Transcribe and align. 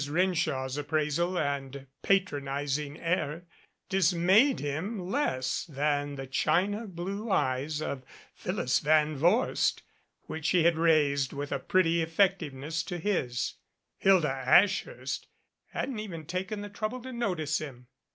Renshaw's 0.09 0.77
appraisal 0.77 1.37
and 1.37 1.85
patronizing 2.01 2.99
air 2.99 3.43
dismayed 3.87 4.59
him 4.59 4.97
less 4.97 5.63
than 5.65 6.15
the 6.15 6.25
china 6.25 6.87
blue 6.87 7.29
eyes 7.29 7.83
of 7.83 8.03
Phyllis 8.33 8.79
Van 8.79 9.15
Vorst 9.15 9.83
which 10.23 10.45
she 10.47 10.67
raised 10.67 11.33
with 11.33 11.51
a 11.51 11.59
pretty 11.59 12.01
effectiveness 12.01 12.81
to 12.81 12.97
his; 12.97 13.53
Hilda 13.99 14.41
Ashhurst 14.43 15.27
hadn't 15.67 15.99
even 15.99 16.25
taken 16.25 16.61
the 16.61 16.69
trouble 16.69 17.03
to 17.03 17.13
notice 17.13 17.59
him. 17.59 17.85